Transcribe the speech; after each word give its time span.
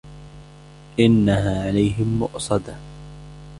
إِنَّهَا 0.99 1.63
عَلَيْهِم 1.67 2.19
مُّؤْصَدَةٌ 2.19 2.75